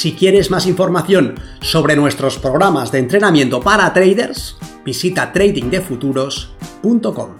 Si 0.00 0.14
quieres 0.14 0.50
más 0.50 0.64
información 0.64 1.34
sobre 1.60 1.94
nuestros 1.94 2.38
programas 2.38 2.90
de 2.90 3.00
entrenamiento 3.00 3.60
para 3.60 3.92
traders, 3.92 4.56
visita 4.82 5.30
tradingdefuturos.com. 5.30 7.36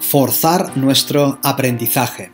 Forzar 0.00 0.76
nuestro 0.76 1.38
aprendizaje. 1.44 2.32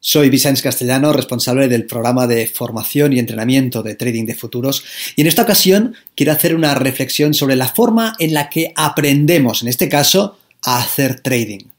Soy 0.00 0.28
Vicente 0.28 0.60
Castellano, 0.60 1.12
responsable 1.12 1.68
del 1.68 1.86
programa 1.86 2.26
de 2.26 2.48
formación 2.48 3.12
y 3.12 3.20
entrenamiento 3.20 3.84
de 3.84 3.94
trading 3.94 4.26
de 4.26 4.34
futuros, 4.34 4.82
y 5.14 5.20
en 5.20 5.28
esta 5.28 5.42
ocasión 5.42 5.94
quiero 6.16 6.32
hacer 6.32 6.56
una 6.56 6.74
reflexión 6.74 7.34
sobre 7.34 7.54
la 7.54 7.68
forma 7.68 8.14
en 8.18 8.34
la 8.34 8.50
que 8.50 8.72
aprendemos, 8.74 9.62
en 9.62 9.68
este 9.68 9.88
caso, 9.88 10.38
a 10.64 10.80
hacer 10.80 11.20
trading. 11.20 11.71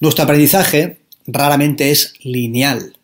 Nuestro 0.00 0.24
aprendizaje 0.24 1.00
raramente 1.26 1.90
es 1.90 2.14
lineal. 2.22 2.96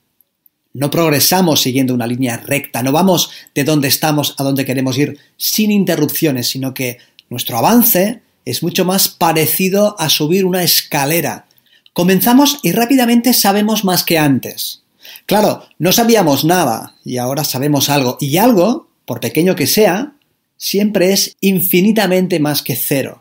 No 0.72 0.91
progresamos 0.91 1.60
siguiendo 1.60 1.94
una 1.94 2.06
línea 2.06 2.36
recta, 2.36 2.82
no 2.82 2.92
vamos 2.92 3.30
de 3.55 3.64
donde 3.64 3.88
estamos 3.88 4.34
a 4.38 4.44
donde 4.44 4.64
queremos 4.64 4.96
ir 4.98 5.18
sin 5.36 5.70
interrupciones, 5.72 6.48
sino 6.48 6.74
que 6.74 6.98
nuestro 7.28 7.58
avance 7.58 8.22
es 8.44 8.62
mucho 8.62 8.84
más 8.84 9.08
parecido 9.08 9.96
a 9.98 10.08
subir 10.08 10.44
una 10.44 10.62
escalera. 10.62 11.46
Comenzamos 11.92 12.60
y 12.62 12.72
rápidamente 12.72 13.34
sabemos 13.34 13.84
más 13.84 14.05
que 14.05 14.18
antes. 14.18 14.83
Claro, 15.27 15.64
no 15.78 15.92
sabíamos 15.92 16.44
nada 16.44 16.94
y 17.05 17.16
ahora 17.16 17.44
sabemos 17.44 17.90
algo, 17.90 18.16
y 18.20 18.36
algo, 18.36 18.88
por 19.05 19.20
pequeño 19.20 19.56
que 19.56 19.66
sea, 19.66 20.14
siempre 20.56 21.12
es 21.12 21.36
infinitamente 21.40 22.38
más 22.38 22.62
que 22.62 22.77
cero. 22.77 23.19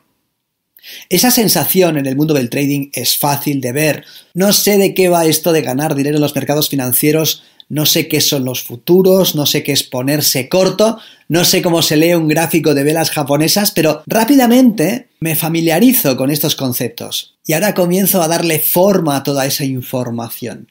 Esa 1.09 1.31
sensación 1.31 1.97
en 1.97 2.05
el 2.05 2.15
mundo 2.15 2.33
del 2.33 2.49
trading 2.49 2.89
es 2.93 3.17
fácil 3.17 3.61
de 3.61 3.71
ver. 3.71 4.05
No 4.33 4.53
sé 4.53 4.77
de 4.77 4.93
qué 4.93 5.09
va 5.09 5.25
esto 5.25 5.51
de 5.51 5.61
ganar 5.61 5.95
dinero 5.95 6.17
en 6.17 6.21
los 6.21 6.35
mercados 6.35 6.69
financieros, 6.69 7.43
no 7.69 7.85
sé 7.85 8.07
qué 8.07 8.19
son 8.19 8.45
los 8.45 8.63
futuros, 8.63 9.35
no 9.35 9.45
sé 9.45 9.63
qué 9.63 9.71
es 9.71 9.83
ponerse 9.83 10.49
corto, 10.49 10.99
no 11.27 11.45
sé 11.45 11.61
cómo 11.61 11.83
se 11.83 11.97
lee 11.97 12.15
un 12.15 12.27
gráfico 12.27 12.73
de 12.73 12.83
velas 12.83 13.11
japonesas, 13.11 13.71
pero 13.71 14.01
rápidamente 14.07 15.09
me 15.19 15.35
familiarizo 15.35 16.17
con 16.17 16.31
estos 16.31 16.55
conceptos 16.55 17.35
y 17.45 17.53
ahora 17.53 17.75
comienzo 17.75 18.23
a 18.23 18.27
darle 18.27 18.59
forma 18.59 19.17
a 19.17 19.23
toda 19.23 19.45
esa 19.45 19.65
información. 19.65 20.67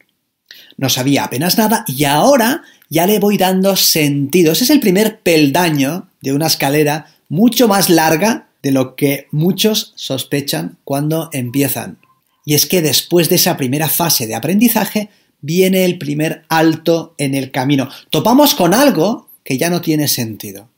No 0.77 0.89
sabía 0.89 1.25
apenas 1.25 1.57
nada 1.57 1.85
y 1.87 2.05
ahora 2.05 2.63
ya 2.89 3.07
le 3.07 3.21
voy 3.21 3.37
dando 3.37 3.77
sentido. 3.77 4.53
Ese 4.53 4.65
es 4.65 4.71
el 4.71 4.81
primer 4.81 5.21
peldaño 5.21 6.09
de 6.21 6.33
una 6.33 6.47
escalera 6.47 7.07
mucho 7.29 7.69
más 7.69 7.91
larga 7.91 8.48
de 8.63 8.73
lo 8.73 8.97
que 8.97 9.27
muchos 9.31 9.93
sospechan 9.97 10.79
cuando 10.85 11.31
empiezan. 11.33 11.99
Y 12.45 12.55
es 12.55 12.67
que 12.67 12.83
después 12.83 13.29
de 13.29 13.37
esa 13.37 13.57
primera 13.57 13.89
fase 13.89 14.27
de 14.27 14.35
aprendizaje 14.35 15.11
viene 15.41 15.85
el 15.85 15.99
primer 15.99 16.45
alto 16.49 17.15
en 17.19 17.35
el 17.35 17.51
camino. 17.51 17.89
Topamos 18.11 18.55
con 18.55 18.75
algo 18.75 19.29
que 19.45 19.59
ya 19.59 19.71
no 19.71 19.81
tiene 19.81 20.09
sentido. 20.09 20.69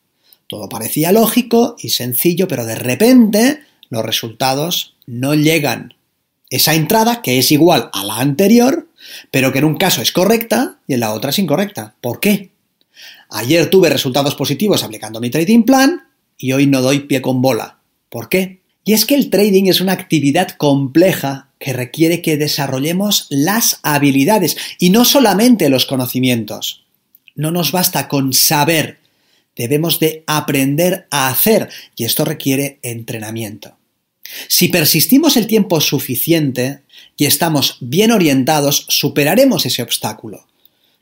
Todo 0.47 0.69
parecía 0.69 1.13
lógico 1.13 1.77
y 1.79 1.91
sencillo, 1.91 2.49
pero 2.49 2.65
de 2.65 2.75
repente 2.75 3.61
los 3.89 4.05
resultados 4.05 4.97
no 5.07 5.35
llegan. 5.35 5.95
Esa 6.49 6.75
entrada, 6.75 7.23
que 7.23 7.39
es 7.39 7.53
igual 7.53 7.89
a 7.93 8.05
la 8.05 8.17
anterior, 8.17 8.89
pero 9.31 9.53
que 9.53 9.61
en 9.61 9.65
un 9.65 9.77
caso 9.77 10.03
es 10.03 10.11
correcta 10.11 10.81
y 10.89 10.95
en 10.95 11.01
la 11.01 11.13
otra 11.13 11.31
es 11.31 11.39
incorrecta. 11.39 11.95
¿Por 12.01 12.19
qué? 12.19 12.51
Ayer 13.31 13.71
tuve 13.71 13.89
resultados 13.89 14.35
positivos 14.35 14.83
aplicando 14.83 15.21
mi 15.21 15.31
trading 15.31 15.63
plan 15.63 16.10
y 16.41 16.53
hoy 16.53 16.67
no 16.67 16.81
doy 16.81 17.01
pie 17.01 17.21
con 17.21 17.43
bola. 17.43 17.79
¿Por 18.09 18.29
qué? 18.29 18.61
Y 18.85 18.95
es 18.95 19.05
que 19.05 19.15
el 19.15 19.29
trading 19.31 19.67
es 19.67 19.81
una 19.81 19.93
actividad 19.93 20.53
compleja 20.53 21.51
que 21.59 21.75
requiere 21.75 22.23
que 22.23 22.39
desarrollemos 22.39 23.27
las 23.29 23.79
habilidades 23.83 24.57
y 24.79 24.91
no 24.91 25.05
solamente 25.05 25.69
los 25.69 25.85
conocimientos. 25.85 26.85
No 27.37 27.51
nos 27.51 27.73
basta 27.73 28.09
con 28.09 28.33
saber, 28.33 28.99
debemos 29.55 30.01
de 30.01 30.25
aprender 30.27 31.07
a 31.11 31.29
hacer 31.29 31.69
y 31.95 32.05
esto 32.05 32.25
requiere 32.25 32.79
entrenamiento. 32.83 33.77
Si 34.49 34.69
persistimos 34.69 35.37
el 35.37 35.47
tiempo 35.47 35.81
suficiente 35.81 36.81
y 37.17 37.27
estamos 37.27 37.77
bien 37.81 38.13
orientados, 38.13 38.87
superaremos 38.89 39.67
ese 39.67 39.83
obstáculo. 39.83 40.47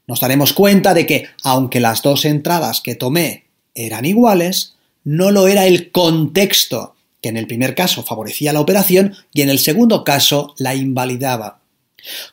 Nos 0.09 0.21
daremos 0.21 0.53
cuenta 0.53 0.95
de 0.95 1.07
que, 1.07 1.29
aunque 1.45 1.81
las 1.81 2.03
dos 2.03 2.25
entradas 2.25 2.81
que 2.81 2.95
tomé 2.95 3.45
eran 3.75 4.07
iguales, 4.07 4.75
no 5.09 5.31
lo 5.31 5.49
era 5.49 5.67
el 5.67 5.91
contexto, 5.91 6.95
que 7.23 7.31
en 7.31 7.39
el 7.39 7.47
primer 7.47 7.75
caso 7.75 8.03
favorecía 8.03 8.53
la 8.53 8.61
operación 8.61 9.17
y 9.33 9.41
en 9.41 9.49
el 9.49 9.59
segundo 9.59 10.05
caso 10.05 10.55
la 10.59 10.75
invalidaba. 10.75 11.63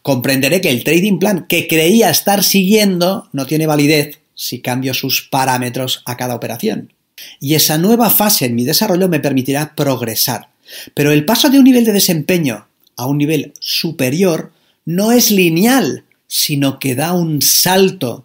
Comprenderé 0.01 0.59
que 0.59 0.71
el 0.71 0.83
trading 0.83 1.17
plan 1.17 1.45
que 1.47 1.69
creía 1.69 2.09
estar 2.09 2.43
siguiendo 2.43 3.29
no 3.31 3.45
tiene 3.45 3.65
validez 3.65 4.19
si 4.33 4.59
cambio 4.59 4.93
sus 4.93 5.21
parámetros 5.21 6.03
a 6.05 6.17
cada 6.17 6.35
operación. 6.35 6.91
Y 7.39 7.55
esa 7.55 7.77
nueva 7.77 8.09
fase 8.09 8.45
en 8.45 8.55
mi 8.55 8.65
desarrollo 8.65 9.07
me 9.07 9.21
permitirá 9.21 9.73
progresar. 9.73 10.49
Pero 10.93 11.13
el 11.13 11.23
paso 11.23 11.49
de 11.49 11.59
un 11.59 11.63
nivel 11.63 11.85
de 11.85 11.93
desempeño 11.93 12.67
a 12.97 13.05
un 13.05 13.17
nivel 13.17 13.53
superior 13.61 14.51
no 14.83 15.13
es 15.13 15.31
lineal, 15.31 16.03
sino 16.27 16.77
que 16.77 16.93
da 16.93 17.13
un 17.13 17.41
salto 17.41 18.24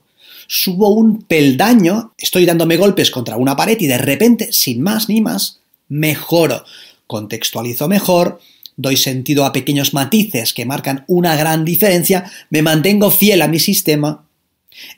subo 0.52 0.88
un 0.88 1.22
peldaño, 1.22 2.12
estoy 2.18 2.44
dándome 2.44 2.76
golpes 2.76 3.12
contra 3.12 3.36
una 3.36 3.54
pared 3.54 3.76
y 3.78 3.86
de 3.86 3.98
repente, 3.98 4.52
sin 4.52 4.82
más 4.82 5.08
ni 5.08 5.20
más, 5.20 5.60
mejoro. 5.88 6.64
Contextualizo 7.06 7.86
mejor, 7.86 8.40
doy 8.76 8.96
sentido 8.96 9.44
a 9.44 9.52
pequeños 9.52 9.94
matices 9.94 10.52
que 10.52 10.64
marcan 10.66 11.04
una 11.06 11.36
gran 11.36 11.64
diferencia, 11.64 12.32
me 12.50 12.62
mantengo 12.62 13.12
fiel 13.12 13.42
a 13.42 13.48
mi 13.48 13.60
sistema. 13.60 14.24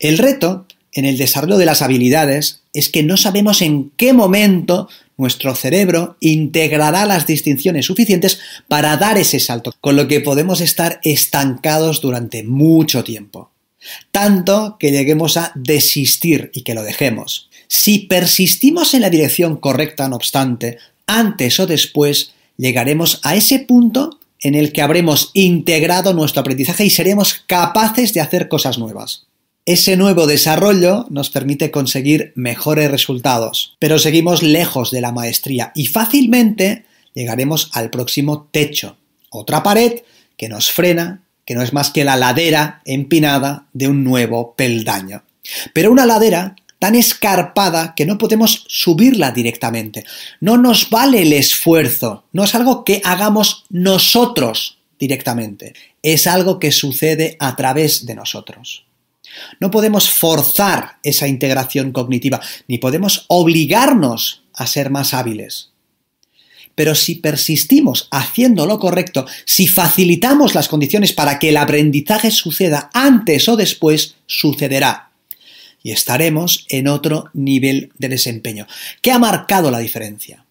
El 0.01 0.17
reto 0.17 0.65
en 0.91 1.05
el 1.05 1.19
desarrollo 1.19 1.59
de 1.59 1.67
las 1.67 1.83
habilidades 1.83 2.63
es 2.73 2.89
que 2.89 3.03
no 3.03 3.19
sabemos 3.19 3.61
en 3.61 3.91
qué 3.99 4.15
momento 4.15 4.89
nuestro 5.19 5.55
cerebro 5.55 6.17
integrará 6.21 7.05
las 7.05 7.27
distinciones 7.27 7.85
suficientes 7.85 8.41
para 8.69 8.97
dar 8.97 9.19
ese 9.19 9.39
salto, 9.39 9.75
con 9.83 9.97
lo 9.97 10.09
que 10.09 10.21
podemos 10.23 10.63
estar 10.63 10.99
estancados 11.05 12.01
durante 12.01 12.43
mucho 12.43 13.05
tiempo 13.05 13.52
tanto 14.11 14.77
que 14.79 14.91
lleguemos 14.91 15.37
a 15.37 15.53
desistir 15.55 16.51
y 16.55 16.63
que 16.63 16.75
lo 16.75 16.83
dejemos. 16.83 17.49
Si 17.69 18.01
persistimos 18.01 18.95
en 18.95 19.01
la 19.01 19.11
dirección 19.11 19.57
correcta, 19.57 20.09
no 20.09 20.17
obstante, 20.17 20.79
antes 21.07 21.59
o 21.61 21.67
después 21.67 22.33
llegaremos 22.57 23.21
a 23.23 23.35
ese 23.35 23.61
punto 23.61 24.19
en 24.41 24.55
el 24.55 24.73
que 24.73 24.83
habremos 24.83 25.31
integrado 25.35 26.13
nuestro 26.13 26.41
aprendizaje 26.41 26.85
y 26.85 26.91
seremos 26.91 27.45
capaces 27.47 28.13
de 28.13 28.21
hacer 28.21 28.49
cosas 28.49 28.79
nuevas. 28.79 29.27
Ese 29.65 29.97
nuevo 29.97 30.27
desarrollo 30.27 31.07
nos 31.09 31.31
permite 31.31 31.71
conseguir 31.71 32.33
mejores 32.35 32.91
resultados, 32.91 33.77
pero 33.79 34.01
seguimos 34.01 34.43
lejos 34.43 34.91
de 34.91 35.01
la 35.01 35.13
maestría 35.13 35.71
y 35.77 35.87
fácilmente 35.87 36.85
llegaremos 37.15 37.71
al 37.73 37.89
próximo 37.91 38.49
techo, 38.51 38.97
otra 39.31 39.63
pared 39.63 40.01
que 40.37 40.49
nos 40.49 40.73
frena 40.73 41.23
que 41.45 41.55
no 41.55 41.63
es 41.63 41.73
más 41.73 41.91
que 41.91 42.05
la 42.05 42.17
ladera 42.17 42.83
empinada 42.85 43.67
de 43.73 43.89
un 43.89 44.05
nuevo 44.05 44.55
peldaño. 44.55 45.25
Pero 45.73 45.91
una 45.91 46.07
ladera 46.07 46.57
tan 46.79 46.95
escarpada 46.97 47.95
que 47.95 48.07
no 48.07 48.19
podemos 48.19 48.65
subirla 48.67 49.31
directamente. 49.31 50.05
No 50.41 50.57
nos 50.57 50.91
vale 50.91 51.23
el 51.23 51.33
esfuerzo, 51.33 52.25
no 52.33 52.43
es 52.43 52.57
algo 52.57 52.85
que 52.85 53.01
hagamos 53.05 53.67
nosotros 53.71 54.79
directamente, 54.99 55.75
es 56.03 56.27
algo 56.27 56.59
que 56.59 56.73
sucede 56.73 57.37
a 57.39 57.55
través 57.55 58.05
de 58.05 58.17
nosotros. 58.17 58.85
No 59.61 59.71
podemos 59.71 60.11
forzar 60.11 60.99
esa 61.03 61.29
integración 61.29 61.93
cognitiva, 61.93 62.41
ni 62.69 62.79
podemos 62.79 63.27
obligarnos 63.29 64.43
a 64.55 64.67
ser 64.67 64.91
más 64.91 65.15
hábiles. 65.15 65.72
Pero 66.75 66.95
si 66.95 67.17
persistimos 67.17 68.09
haciendo 68.11 68.67
lo 68.67 68.79
correcto, 68.79 69.27
si 69.45 69.67
facilitamos 69.67 70.55
las 70.55 70.69
condiciones 70.69 71.13
para 71.13 71.39
que 71.39 71.51
el 71.51 71.57
aprendizaje 71.57 72.31
suceda 72.31 72.91
antes 72.95 73.49
o 73.49 73.57
después, 73.57 74.17
sucederá. 74.27 75.11
Y 75.83 75.91
estaremos 75.91 76.65
en 76.69 76.89
otro 76.89 77.27
nivel 77.35 77.93
de 77.99 78.09
desempeño. 78.09 78.67
¿Qué 79.01 79.11
ha 79.11 79.19
marcado 79.19 79.71
la 79.71 79.79
diferencia? 79.79 80.45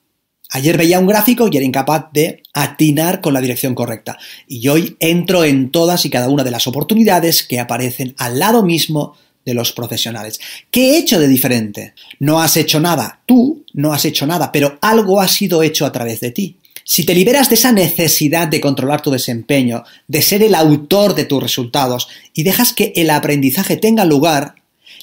Ayer 0.54 0.78
veía 0.78 1.00
un 1.00 1.08
gráfico 1.08 1.48
y 1.50 1.56
era 1.56 1.66
incapaz 1.66 2.08
de 2.12 2.44
atinar 2.54 3.22
con 3.22 3.34
la 3.34 3.40
dirección 3.40 3.74
correcta. 3.74 4.18
Y 4.48 4.68
hoy 4.68 4.98
entro 5.00 5.46
en 5.46 5.72
todas 5.72 6.06
y 6.06 6.10
cada 6.10 6.28
una 6.28 6.44
de 6.44 6.52
las 6.52 6.68
oportunidades 6.68 7.44
que 7.44 7.62
aparecen 7.62 8.14
al 8.18 8.38
lado 8.38 8.62
mismo 8.62 9.16
de 9.46 9.54
los 9.54 9.72
profesionales. 9.72 10.40
¿Qué 10.70 10.92
he 10.92 10.98
hecho 10.98 11.20
de 11.20 11.28
diferente? 11.28 11.94
No 12.20 12.42
has 12.42 12.58
hecho 12.58 12.80
nada. 12.80 13.22
Tú 13.26 13.64
no 13.74 13.94
has 13.94 14.06
hecho 14.06 14.28
nada, 14.28 14.52
pero 14.52 14.78
algo 14.82 15.22
ha 15.22 15.28
sido 15.28 15.64
hecho 15.64 15.86
a 15.86 15.92
través 15.92 16.20
de 16.20 16.32
ti. 16.32 16.58
Si 16.84 17.06
te 17.06 17.16
liberas 17.16 17.50
de 17.50 17.56
esa 17.56 17.72
necesidad 17.72 18.48
de 18.48 18.60
controlar 18.60 19.02
tu 19.02 19.12
desempeño, 19.12 19.84
de 20.08 20.22
ser 20.22 20.44
el 20.44 20.56
autor 20.56 21.16
de 21.16 21.26
tus 21.26 21.42
resultados 21.42 22.08
y 22.34 22.44
dejas 22.44 22.74
que 22.74 22.92
el 22.96 23.10
aprendizaje 23.10 23.78
tenga 23.78 24.04
lugar, 24.04 24.56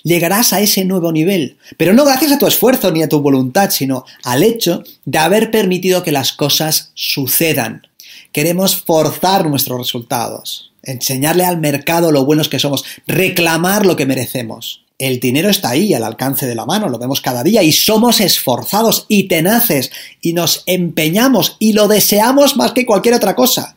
llegarás 0.03 0.53
a 0.53 0.61
ese 0.61 0.85
nuevo 0.85 1.13
nivel. 1.13 1.57
Pero 1.77 1.93
no 1.93 2.05
gracias 2.05 2.33
a 2.33 2.39
tu 2.39 2.47
esfuerzo 2.47 2.91
ni 2.91 3.03
a 3.03 3.09
tu 3.09 3.21
voluntad, 3.21 3.71
sino 3.71 4.05
al 4.25 4.43
hecho 4.43 4.83
de 5.05 5.19
haber 5.19 5.51
permitido 5.51 6.03
que 6.03 6.13
las 6.13 6.33
cosas 6.33 6.91
sucedan. 6.95 7.87
Queremos 8.33 8.77
forzar 8.77 9.47
nuestros 9.49 9.79
resultados, 9.79 10.68
enseñarle 10.89 11.45
al 11.45 11.59
mercado 11.59 12.11
lo 12.11 12.25
buenos 12.25 12.49
que 12.49 12.59
somos, 12.59 12.85
reclamar 13.07 13.87
lo 13.87 13.97
que 13.97 14.07
merecemos. 14.07 14.85
El 14.99 15.21
dinero 15.21 15.49
está 15.49 15.71
ahí, 15.71 15.95
al 15.95 16.03
alcance 16.03 16.47
de 16.47 16.57
la 16.57 16.67
mano, 16.67 16.89
lo 16.89 16.99
vemos 16.99 17.21
cada 17.21 17.45
día 17.45 17.63
y 17.63 17.71
somos 17.71 18.21
esforzados 18.21 19.07
y 19.09 19.29
tenaces 19.29 19.93
y 20.21 20.33
nos 20.33 20.65
empeñamos 20.67 21.57
y 21.61 21.73
lo 21.73 21.87
deseamos 21.87 22.57
más 22.57 22.73
que 22.73 22.85
cualquier 22.85 23.15
otra 23.15 23.37
cosa. 23.37 23.77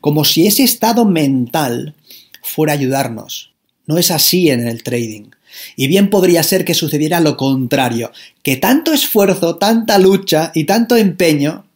Como 0.00 0.24
si 0.24 0.46
ese 0.46 0.64
estado 0.64 1.04
mental 1.04 1.94
fuera 2.42 2.72
ayudarnos. 2.72 3.52
No 3.86 3.98
es 3.98 4.10
así 4.10 4.50
en 4.50 4.66
el 4.66 4.82
trading. 4.82 5.30
Y 5.76 5.86
bien 5.86 6.10
podría 6.10 6.42
ser 6.42 6.64
que 6.64 6.74
sucediera 6.74 7.20
lo 7.20 7.36
contrario, 7.36 8.10
que 8.42 8.56
tanto 8.56 8.92
esfuerzo, 8.92 9.56
tanta 9.56 9.98
lucha 9.98 10.50
y 10.54 10.64
tanto 10.64 10.96
empeño 10.96 11.66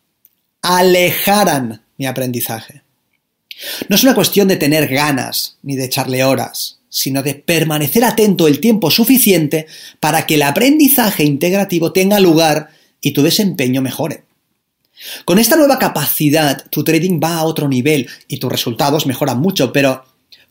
alejaran 0.63 1.83
mi 1.97 2.07
aprendizaje. 2.07 2.83
No 3.89 3.97
es 3.97 4.03
una 4.03 4.15
cuestión 4.15 4.49
de 4.49 4.57
tener 4.57 4.89
ganas 4.89 5.59
ni 5.63 5.77
de 5.77 5.85
echarle 5.85 6.25
horas, 6.25 6.79
sino 6.89 7.23
de 7.23 7.35
permanecer 7.35 8.05
atento 8.05 8.49
el 8.49 8.61
tiempo 8.61 8.91
suficiente 8.91 9.67
para 10.01 10.27
que 10.27 10.35
el 10.35 10.43
aprendizaje 10.43 11.25
integrativo 11.25 11.93
tenga 11.93 12.21
lugar 12.21 12.71
y 13.01 13.13
tu 13.13 13.23
desempeño 13.23 13.83
mejore. 13.83 14.25
Con 15.25 15.39
esta 15.39 15.57
nueva 15.57 15.79
capacidad, 15.79 16.69
tu 16.71 16.85
trading 16.85 17.21
va 17.23 17.39
a 17.39 17.45
otro 17.45 17.69
nivel 17.69 18.09
y 18.29 18.37
tus 18.37 18.51
resultados 18.51 19.07
mejoran 19.07 19.41
mucho, 19.41 19.73
pero 19.73 20.05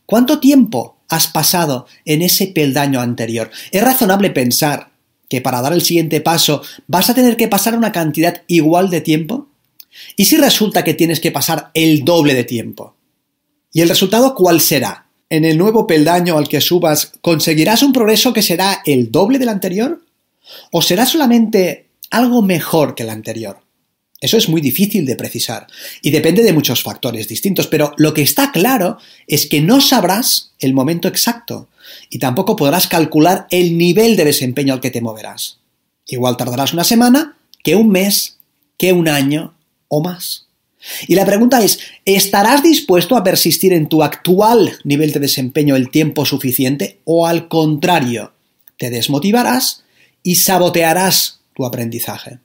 ¿cuánto 0.06 0.40
tiempo 0.40 0.98
has 1.08 1.28
pasado 1.28 1.86
en 2.06 2.24
ese 2.24 2.48
peldaño 2.48 3.00
anterior? 3.00 3.52
Es 3.72 3.84
razonable 3.84 4.32
pensar 4.32 4.90
que 5.30 5.42
para 5.42 5.62
dar 5.62 5.74
el 5.74 5.84
siguiente 5.84 6.22
paso 6.22 6.64
vas 6.88 7.10
a 7.10 7.14
tener 7.14 7.38
que 7.38 7.48
pasar 7.48 7.78
una 7.78 7.92
cantidad 7.92 8.42
igual 8.48 8.90
de 8.90 9.02
tiempo. 9.02 9.48
¿Y 10.16 10.26
si 10.26 10.38
resulta 10.38 10.84
que 10.84 10.96
tienes 10.96 11.20
que 11.20 11.32
pasar 11.32 11.70
el 11.76 12.04
doble 12.04 12.34
de 12.34 12.44
tiempo? 12.44 12.96
¿Y 13.71 13.81
el 13.81 13.89
resultado 13.89 14.36
cuál 14.36 14.62
será? 14.62 15.06
En 15.30 15.45
el 15.45 15.57
nuevo 15.57 15.86
peldaño 15.86 16.38
al 16.38 16.48
que 16.48 16.60
subas, 16.60 17.12
¿conseguirás 17.21 17.83
un 17.83 17.94
progreso 17.94 18.33
que 18.33 18.42
será 18.42 18.81
el 18.86 19.12
doble 19.12 19.38
del 19.38 19.50
anterior? 19.50 20.01
¿O 20.71 20.81
será 20.81 21.06
solamente 21.06 21.89
algo 22.10 22.42
mejor 22.42 22.95
que 22.95 23.04
el 23.04 23.10
anterior? 23.10 23.62
Eso 24.21 24.38
es 24.38 24.50
muy 24.50 24.60
difícil 24.60 25.06
de 25.06 25.16
precisar 25.16 25.68
y 26.01 26.12
depende 26.12 26.44
de 26.44 26.51
muchos 26.51 26.83
factores 26.83 27.27
distintos, 27.27 27.68
pero 27.68 27.94
lo 27.98 28.13
que 28.13 28.21
está 28.21 28.51
claro 28.51 28.98
es 29.27 29.48
que 29.48 29.62
no 29.62 29.80
sabrás 29.80 30.51
el 30.60 30.74
momento 30.74 31.07
exacto 31.07 31.69
y 32.10 32.19
tampoco 32.19 32.57
podrás 32.57 32.88
calcular 32.88 33.48
el 33.50 33.77
nivel 33.77 34.18
de 34.18 34.25
desempeño 34.25 34.74
al 34.74 34.81
que 34.81 34.92
te 34.92 35.00
moverás. 35.00 35.60
Igual 36.06 36.36
tardarás 36.36 36.74
una 36.74 36.83
semana, 36.83 37.38
que 37.63 37.75
un 37.75 37.89
mes, 37.89 38.39
que 38.77 38.92
un 38.92 39.07
año 39.07 39.56
o 39.88 40.01
más. 40.04 40.49
Y 41.08 41.16
la 41.16 41.26
pregunta 41.26 41.62
es, 41.62 41.80
¿estarás 42.06 42.64
dispuesto 42.64 43.18
a 43.18 43.24
persistir 43.24 43.74
en 43.74 43.90
tu 43.90 44.02
actual 44.02 44.78
nivel 44.84 45.12
de 45.12 45.20
desempeño 45.20 45.76
el 45.76 45.90
tiempo 45.90 46.26
suficiente 46.26 47.00
o 47.04 47.28
al 47.28 47.48
contrario, 47.48 48.34
te 48.78 48.90
desmotivarás 48.90 49.84
y 50.24 50.36
sabotearás 50.36 51.42
tu 51.54 51.66
aprendizaje? 51.66 52.40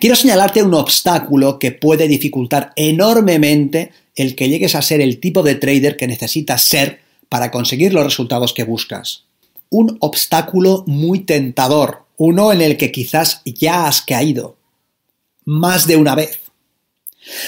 Quiero 0.00 0.16
señalarte 0.16 0.62
un 0.62 0.74
obstáculo 0.74 1.58
que 1.58 1.72
puede 1.72 2.08
dificultar 2.08 2.72
enormemente 2.74 3.92
el 4.16 4.34
que 4.34 4.48
llegues 4.48 4.74
a 4.74 4.82
ser 4.82 5.00
el 5.00 5.20
tipo 5.20 5.42
de 5.42 5.54
trader 5.54 5.96
que 5.96 6.08
necesitas 6.08 6.62
ser 6.62 7.00
para 7.28 7.50
conseguir 7.50 7.94
los 7.94 8.04
resultados 8.04 8.52
que 8.52 8.64
buscas. 8.64 9.24
Un 9.68 9.96
obstáculo 10.00 10.82
muy 10.86 11.20
tentador, 11.20 12.04
uno 12.16 12.52
en 12.52 12.60
el 12.60 12.76
que 12.76 12.90
quizás 12.90 13.42
ya 13.44 13.86
has 13.86 14.02
caído 14.02 14.56
más 15.44 15.86
de 15.86 15.96
una 15.96 16.14
vez. 16.14 16.39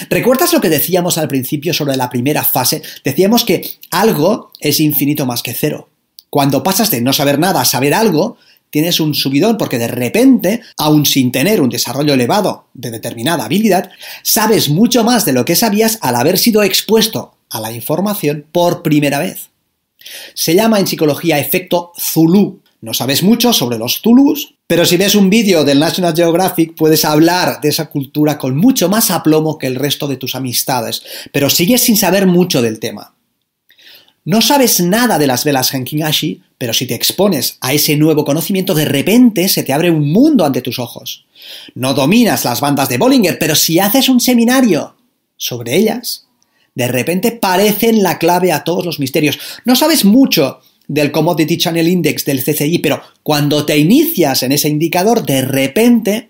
¿Recuerdas 0.09 0.53
lo 0.53 0.61
que 0.61 0.69
decíamos 0.69 1.17
al 1.17 1.27
principio 1.27 1.73
sobre 1.73 1.97
la 1.97 2.09
primera 2.09 2.43
fase? 2.43 2.81
Decíamos 3.03 3.43
que 3.43 3.77
algo 3.91 4.51
es 4.59 4.79
infinito 4.79 5.25
más 5.25 5.41
que 5.41 5.53
cero. 5.53 5.89
Cuando 6.29 6.63
pasas 6.63 6.89
de 6.91 7.01
no 7.01 7.13
saber 7.13 7.39
nada 7.39 7.61
a 7.61 7.65
saber 7.65 7.93
algo, 7.93 8.37
tienes 8.69 8.99
un 8.99 9.13
subidón 9.13 9.57
porque 9.57 9.77
de 9.77 9.87
repente, 9.87 10.61
aun 10.77 11.05
sin 11.05 11.31
tener 11.31 11.61
un 11.61 11.69
desarrollo 11.69 12.15
elevado 12.15 12.65
de 12.73 12.89
determinada 12.89 13.45
habilidad, 13.45 13.91
sabes 14.23 14.69
mucho 14.69 15.03
más 15.03 15.25
de 15.25 15.33
lo 15.33 15.45
que 15.45 15.55
sabías 15.55 15.99
al 16.01 16.15
haber 16.15 16.39
sido 16.39 16.63
expuesto 16.63 17.35
a 17.51 17.59
la 17.59 17.71
información 17.71 18.47
por 18.51 18.81
primera 18.81 19.19
vez. 19.19 19.51
Se 20.33 20.55
llama 20.55 20.79
en 20.79 20.87
psicología 20.87 21.37
efecto 21.37 21.91
Zulu. 21.99 22.62
No 22.83 22.93
sabes 22.93 23.23
mucho 23.23 23.53
sobre 23.53 23.77
los 23.77 24.01
Zulus, 24.01 24.55
pero 24.67 24.85
si 24.85 24.97
ves 24.97 25.15
un 25.15 25.29
vídeo 25.29 25.63
del 25.63 25.79
National 25.79 26.13
Geographic 26.13 26.75
puedes 26.75 27.05
hablar 27.05 27.61
de 27.61 27.69
esa 27.69 27.89
cultura 27.89 28.37
con 28.37 28.57
mucho 28.57 28.89
más 28.89 29.09
aplomo 29.09 29.57
que 29.57 29.67
el 29.67 29.75
resto 29.75 30.05
de 30.05 30.17
tus 30.17 30.35
amistades, 30.35 31.01
pero 31.31 31.49
sigues 31.49 31.79
sin 31.79 31.95
saber 31.95 32.27
mucho 32.27 32.61
del 32.61 32.81
tema. 32.81 33.15
No 34.25 34.41
sabes 34.41 34.81
nada 34.81 35.17
de 35.17 35.27
las 35.27 35.45
velas 35.45 35.71
Ashi, 35.73 36.41
pero 36.57 36.73
si 36.73 36.85
te 36.85 36.93
expones 36.93 37.57
a 37.61 37.71
ese 37.71 37.95
nuevo 37.95 38.25
conocimiento, 38.25 38.75
de 38.75 38.83
repente 38.83 39.47
se 39.47 39.63
te 39.63 39.71
abre 39.71 39.89
un 39.89 40.11
mundo 40.11 40.43
ante 40.43 40.61
tus 40.61 40.77
ojos. 40.77 41.25
No 41.75 41.93
dominas 41.93 42.43
las 42.43 42.59
bandas 42.59 42.89
de 42.89 42.97
Bollinger, 42.97 43.39
pero 43.39 43.55
si 43.55 43.79
haces 43.79 44.09
un 44.09 44.19
seminario 44.19 44.97
sobre 45.37 45.77
ellas, 45.77 46.27
de 46.75 46.89
repente 46.89 47.31
parecen 47.31 48.03
la 48.03 48.19
clave 48.19 48.51
a 48.51 48.65
todos 48.65 48.85
los 48.85 48.99
misterios. 48.99 49.39
No 49.63 49.77
sabes 49.77 50.03
mucho 50.03 50.59
del 50.87 51.11
Commodity 51.11 51.57
Channel 51.57 51.87
Index 51.87 52.25
del 52.25 52.43
CCI, 52.43 52.79
pero 52.79 53.01
cuando 53.23 53.65
te 53.65 53.77
inicias 53.77 54.43
en 54.43 54.51
ese 54.51 54.69
indicador, 54.69 55.25
de 55.25 55.41
repente 55.41 56.29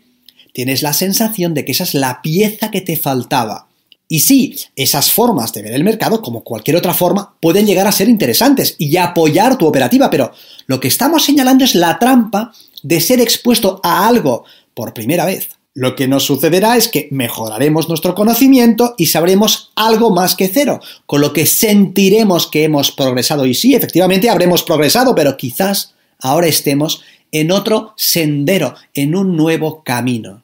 tienes 0.53 0.83
la 0.83 0.93
sensación 0.93 1.53
de 1.53 1.65
que 1.65 1.71
esa 1.71 1.83
es 1.83 1.93
la 1.93 2.21
pieza 2.21 2.71
que 2.71 2.81
te 2.81 2.95
faltaba. 2.95 3.67
Y 4.07 4.19
sí, 4.19 4.55
esas 4.75 5.11
formas 5.11 5.53
de 5.53 5.63
ver 5.63 5.73
el 5.73 5.83
mercado, 5.83 6.21
como 6.21 6.43
cualquier 6.43 6.77
otra 6.77 6.93
forma, 6.93 7.35
pueden 7.39 7.65
llegar 7.65 7.87
a 7.87 7.91
ser 7.91 8.09
interesantes 8.09 8.75
y 8.77 8.95
apoyar 8.97 9.57
tu 9.57 9.65
operativa, 9.65 10.09
pero 10.09 10.31
lo 10.67 10.79
que 10.79 10.87
estamos 10.87 11.25
señalando 11.25 11.63
es 11.63 11.73
la 11.73 11.97
trampa 11.97 12.53
de 12.83 13.01
ser 13.01 13.19
expuesto 13.19 13.79
a 13.83 14.07
algo 14.07 14.45
por 14.75 14.93
primera 14.93 15.25
vez. 15.25 15.49
Lo 15.75 15.95
que 15.95 16.07
nos 16.07 16.25
sucederá 16.25 16.77
es 16.77 16.87
que 16.87 17.07
mejoraremos 17.09 17.89
nuestro 17.89 18.13
conocimiento 18.13 18.93
y 18.97 19.07
sabremos 19.07 19.71
algo 19.75 20.11
más 20.11 20.35
que 20.35 20.47
cero, 20.47 20.79
con 21.07 21.21
lo 21.21 21.33
que 21.33 21.47
sentiremos 21.47 22.45
que 22.45 22.63
hemos 22.63 22.91
progresado. 22.91 23.47
Y 23.47 23.55
sí, 23.55 23.73
efectivamente 23.73 24.29
habremos 24.29 24.61
progresado, 24.61 25.15
pero 25.15 25.35
quizás 25.35 25.95
ahora 26.19 26.45
estemos 26.45 27.01
en 27.31 27.51
otro 27.51 27.93
sendero, 27.97 28.75
en 28.93 29.15
un 29.15 29.35
nuevo 29.35 29.83
camino. 29.83 30.43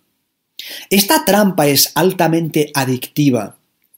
Esta 0.89 1.23
trampa 1.23 1.67
es 1.67 1.91
altamente 1.93 2.71
adictiva. 2.73 3.55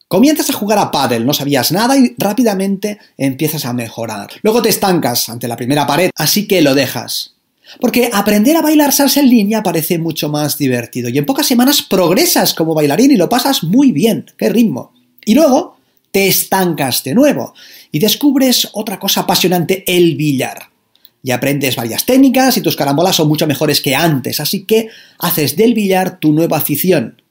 Comienzas 0.10 0.50
a 0.50 0.54
jugar 0.54 0.78
a 0.78 0.92
pádel, 0.92 1.26
no 1.26 1.34
sabías 1.34 1.72
nada 1.72 1.98
y 1.98 2.14
rápidamente 2.18 3.00
empiezas 3.18 3.64
a 3.64 3.72
mejorar. 3.72 4.30
Luego 4.42 4.62
te 4.62 4.68
estancas 4.68 5.30
ante 5.30 5.48
la 5.48 5.56
primera 5.56 5.88
pared, 5.88 6.10
así 6.18 6.46
que 6.46 6.62
lo 6.62 6.76
dejas. 6.76 7.31
Porque 7.80 8.10
aprender 8.12 8.58
a 8.58 8.62
bailar 8.62 8.92
salsa 8.92 9.20
en 9.20 9.30
línea 9.30 9.63
parece 9.63 9.98
mucho 9.98 10.30
más 10.30 10.58
divertido 10.58 11.10
y 11.10 11.18
en 11.18 11.25
pocas 11.25 11.48
semanas 11.48 11.82
progresas 11.82 12.54
como 12.54 12.74
bailarín 12.74 13.12
y 13.12 13.18
lo 13.18 13.30
pasas 13.30 13.63
muy 13.63 13.92
bien. 13.92 14.25
¡Qué 14.38 14.50
ritmo! 14.50 14.94
Y 15.25 15.36
luego 15.36 15.78
te 16.12 16.28
estancas 16.28 17.04
de 17.04 17.16
nuevo 17.16 17.54
y 17.92 18.00
descubres 18.00 18.70
otra 18.74 19.00
cosa 19.00 19.22
apasionante, 19.22 19.84
el 19.88 20.16
billar. 20.16 20.70
Y 21.24 21.32
aprendes 21.32 21.75
varias 21.75 22.06
técnicas 22.06 22.58
y 22.58 22.62
tus 22.62 22.75
carambolas 22.75 23.16
son 23.16 23.28
mucho 23.28 23.46
mejores 23.46 23.80
que 23.80 23.96
antes, 23.96 24.40
así 24.40 24.63
que 24.63 24.90
haces 25.20 25.56
del 25.56 25.74
billar 25.74 26.20
tu 26.20 26.34
nueva 26.34 26.58
afición. 26.58 27.22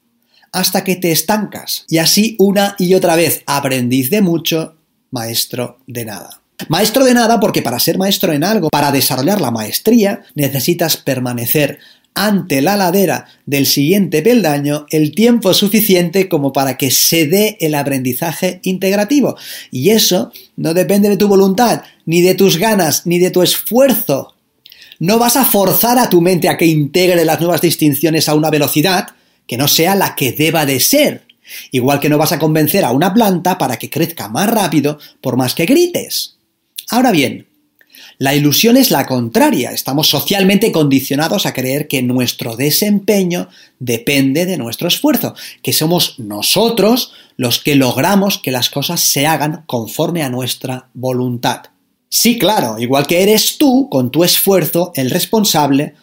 Hasta 0.52 0.84
que 0.84 0.96
te 0.96 1.12
estancas. 1.12 1.84
Y 1.88 1.98
así 1.98 2.36
una 2.38 2.74
y 2.78 2.94
otra 2.94 3.16
vez, 3.16 3.42
aprendiz 3.46 4.10
de 4.10 4.20
mucho, 4.20 4.76
maestro 5.10 5.78
de 5.86 6.04
nada. 6.04 6.39
Maestro 6.68 7.04
de 7.04 7.14
nada 7.14 7.40
porque 7.40 7.62
para 7.62 7.78
ser 7.78 7.98
maestro 7.98 8.32
en 8.32 8.44
algo, 8.44 8.68
para 8.70 8.92
desarrollar 8.92 9.40
la 9.40 9.50
maestría, 9.50 10.22
necesitas 10.34 10.96
permanecer 10.96 11.78
ante 12.14 12.60
la 12.60 12.76
ladera 12.76 13.26
del 13.46 13.66
siguiente 13.66 14.22
peldaño 14.22 14.86
el 14.90 15.14
tiempo 15.14 15.54
suficiente 15.54 16.28
como 16.28 16.52
para 16.52 16.76
que 16.76 16.90
se 16.90 17.26
dé 17.26 17.56
el 17.60 17.74
aprendizaje 17.74 18.60
integrativo. 18.62 19.36
Y 19.70 19.90
eso 19.90 20.32
no 20.56 20.74
depende 20.74 21.08
de 21.08 21.16
tu 21.16 21.28
voluntad, 21.28 21.82
ni 22.06 22.20
de 22.20 22.34
tus 22.34 22.58
ganas, 22.58 23.06
ni 23.06 23.18
de 23.18 23.30
tu 23.30 23.42
esfuerzo. 23.42 24.34
No 24.98 25.18
vas 25.18 25.36
a 25.36 25.44
forzar 25.44 25.98
a 25.98 26.10
tu 26.10 26.20
mente 26.20 26.48
a 26.48 26.58
que 26.58 26.66
integre 26.66 27.24
las 27.24 27.40
nuevas 27.40 27.62
distinciones 27.62 28.28
a 28.28 28.34
una 28.34 28.50
velocidad 28.50 29.08
que 29.46 29.56
no 29.56 29.66
sea 29.66 29.94
la 29.94 30.14
que 30.14 30.32
deba 30.32 30.66
de 30.66 30.78
ser. 30.78 31.22
Igual 31.70 32.00
que 32.00 32.08
no 32.08 32.18
vas 32.18 32.32
a 32.32 32.38
convencer 32.38 32.84
a 32.84 32.92
una 32.92 33.12
planta 33.14 33.56
para 33.56 33.76
que 33.76 33.90
crezca 33.90 34.28
más 34.28 34.48
rápido 34.48 34.98
por 35.20 35.36
más 35.36 35.54
que 35.54 35.64
grites. 35.64 36.36
Ahora 36.90 37.12
bien, 37.12 37.46
la 38.18 38.34
ilusión 38.34 38.76
es 38.76 38.90
la 38.90 39.06
contraria. 39.06 39.70
Estamos 39.70 40.08
socialmente 40.08 40.72
condicionados 40.72 41.46
a 41.46 41.54
creer 41.54 41.88
que 41.88 42.02
nuestro 42.02 42.56
desempeño 42.56 43.48
depende 43.78 44.44
de 44.44 44.58
nuestro 44.58 44.88
esfuerzo, 44.88 45.34
que 45.62 45.72
somos 45.72 46.18
nosotros 46.18 47.12
los 47.36 47.60
que 47.60 47.76
logramos 47.76 48.38
que 48.38 48.50
las 48.50 48.68
cosas 48.68 49.00
se 49.00 49.26
hagan 49.26 49.62
conforme 49.66 50.22
a 50.22 50.28
nuestra 50.28 50.88
voluntad. 50.92 51.62
Sí, 52.10 52.38
claro, 52.38 52.78
igual 52.78 53.06
que 53.06 53.22
eres 53.22 53.56
tú, 53.56 53.88
con 53.88 54.10
tu 54.10 54.24
esfuerzo, 54.24 54.92
el 54.96 55.10
responsable 55.10 55.94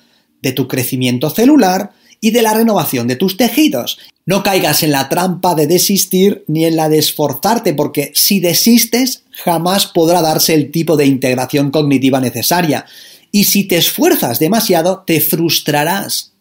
de 0.42 0.54
tu 0.54 0.68
crecimiento 0.68 1.30
celular 1.30 1.92
y 2.22 2.32
de 2.32 2.42
la 2.42 2.54
renovación 2.54 3.08
de 3.08 3.18
tus 3.18 3.38
tejidos. 3.38 4.00
No 4.26 4.42
caigas 4.42 4.84
en 4.84 4.92
la 4.92 5.10
trampa 5.10 5.54
de 5.54 5.68
desistir 5.68 6.46
ni 6.48 6.66
en 6.66 6.78
la 6.78 6.90
de 6.90 6.98
esforzarte, 6.98 7.74
porque 7.74 8.12
si 8.16 8.40
desistes 8.40 9.24
jamás 9.44 9.86
podrá 9.86 10.22
darse 10.22 10.54
el 10.54 10.72
tipo 10.72 10.98
de 10.98 11.06
integración 11.06 11.72
cognitiva 11.72 12.20
necesaria. 12.20 12.86
Y 13.32 13.44
si 13.44 13.66
te 13.66 13.78
esfuerzas 13.78 14.40
demasiado, 14.40 15.04
te 15.06 15.22
frustrarás. 15.22 16.34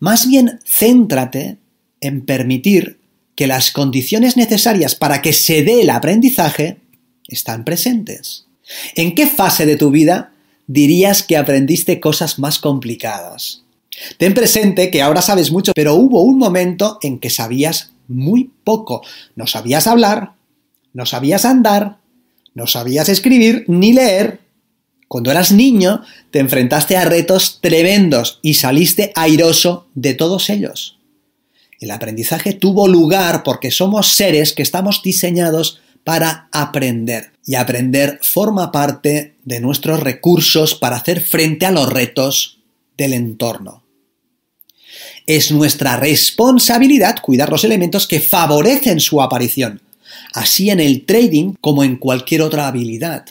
Más 0.00 0.26
bien, 0.26 0.60
céntrate 0.64 1.58
en 2.00 2.24
permitir 2.24 2.98
que 3.34 3.46
las 3.46 3.70
condiciones 3.70 4.36
necesarias 4.36 4.94
para 4.94 5.22
que 5.22 5.32
se 5.32 5.62
dé 5.62 5.82
el 5.82 5.90
aprendizaje 5.90 6.78
están 7.28 7.64
presentes. 7.64 8.46
¿En 8.94 9.14
qué 9.14 9.26
fase 9.26 9.66
de 9.66 9.76
tu 9.76 9.90
vida 9.90 10.32
dirías 10.66 11.22
que 11.22 11.36
aprendiste 11.36 12.00
cosas 12.00 12.38
más 12.38 12.58
complicadas? 12.58 13.62
Ten 14.18 14.34
presente 14.34 14.90
que 14.90 15.02
ahora 15.02 15.22
sabes 15.22 15.52
mucho, 15.52 15.72
pero 15.74 15.94
hubo 15.94 16.22
un 16.22 16.38
momento 16.38 16.98
en 17.02 17.18
que 17.18 17.30
sabías 17.30 17.92
muy 18.08 18.50
poco. 18.64 19.02
No 19.36 19.46
sabías 19.46 19.86
hablar, 19.86 20.32
no 20.92 21.06
sabías 21.06 21.44
andar, 21.44 21.98
no 22.56 22.66
sabías 22.66 23.10
escribir 23.10 23.66
ni 23.68 23.92
leer. 23.92 24.40
Cuando 25.08 25.30
eras 25.30 25.52
niño 25.52 26.02
te 26.30 26.38
enfrentaste 26.38 26.96
a 26.96 27.04
retos 27.04 27.60
tremendos 27.60 28.40
y 28.42 28.54
saliste 28.54 29.12
airoso 29.14 29.88
de 29.94 30.14
todos 30.14 30.48
ellos. 30.48 30.98
El 31.80 31.90
aprendizaje 31.90 32.54
tuvo 32.54 32.88
lugar 32.88 33.42
porque 33.42 33.70
somos 33.70 34.14
seres 34.14 34.54
que 34.54 34.62
estamos 34.62 35.02
diseñados 35.02 35.82
para 36.02 36.48
aprender. 36.50 37.32
Y 37.44 37.56
aprender 37.56 38.18
forma 38.22 38.72
parte 38.72 39.36
de 39.44 39.60
nuestros 39.60 40.00
recursos 40.00 40.74
para 40.74 40.96
hacer 40.96 41.20
frente 41.20 41.66
a 41.66 41.70
los 41.70 41.92
retos 41.92 42.60
del 42.96 43.12
entorno. 43.12 43.84
Es 45.26 45.52
nuestra 45.52 45.96
responsabilidad 45.96 47.16
cuidar 47.20 47.50
los 47.50 47.64
elementos 47.64 48.06
que 48.06 48.20
favorecen 48.20 48.98
su 48.98 49.20
aparición. 49.20 49.82
Así 50.32 50.70
en 50.70 50.80
el 50.80 51.04
trading 51.04 51.54
como 51.60 51.84
en 51.84 51.96
cualquier 51.96 52.42
otra 52.42 52.66
habilidad. 52.66 53.26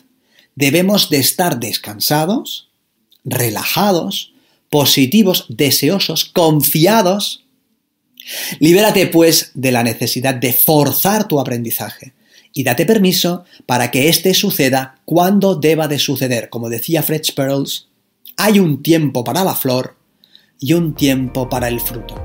Debemos 0.55 1.09
de 1.09 1.19
estar 1.19 1.59
descansados, 1.59 2.69
relajados, 3.23 4.33
positivos, 4.69 5.45
deseosos, 5.49 6.25
confiados. 6.25 7.43
Libérate 8.59 9.07
pues 9.07 9.51
de 9.53 9.71
la 9.71 9.83
necesidad 9.83 10.35
de 10.35 10.53
forzar 10.53 11.27
tu 11.27 11.39
aprendizaje 11.39 12.13
y 12.53 12.63
date 12.63 12.85
permiso 12.85 13.43
para 13.65 13.91
que 13.91 14.09
éste 14.09 14.33
suceda 14.33 14.99
cuando 15.05 15.55
deba 15.55 15.87
de 15.87 15.99
suceder. 15.99 16.49
Como 16.49 16.69
decía 16.69 17.03
Fred 17.03 17.23
Sperls, 17.23 17.87
hay 18.37 18.59
un 18.59 18.81
tiempo 18.81 19.23
para 19.23 19.43
la 19.43 19.55
flor 19.55 19.97
y 20.59 20.73
un 20.73 20.95
tiempo 20.95 21.49
para 21.49 21.67
el 21.67 21.79
fruto. 21.79 22.24